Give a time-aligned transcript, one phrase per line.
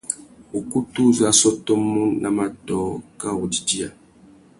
[0.59, 2.85] Ukutu uzú a sôtômú nà matōh
[3.19, 3.89] kā wô didiya.